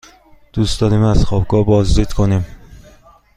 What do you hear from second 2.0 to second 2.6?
کنیم.